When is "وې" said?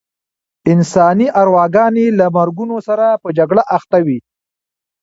4.05-4.19